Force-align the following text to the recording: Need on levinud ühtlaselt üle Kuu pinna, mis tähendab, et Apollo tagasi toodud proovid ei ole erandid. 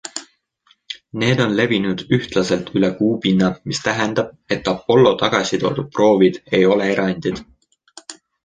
Need 1.23 1.43
on 1.45 1.51
levinud 1.59 2.01
ühtlaselt 2.17 2.71
üle 2.79 2.89
Kuu 3.01 3.11
pinna, 3.25 3.51
mis 3.73 3.83
tähendab, 3.89 4.33
et 4.57 4.73
Apollo 4.75 5.15
tagasi 5.23 5.63
toodud 5.65 5.95
proovid 5.99 6.43
ei 6.61 6.67
ole 6.73 6.91
erandid. 6.97 7.47